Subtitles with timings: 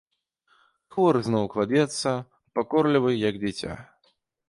[0.95, 2.17] Хворы зноў кладзецца,
[2.59, 3.81] пакорлівы, як дзіця.